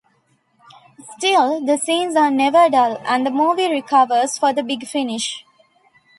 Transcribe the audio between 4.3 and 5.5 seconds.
for the big finish.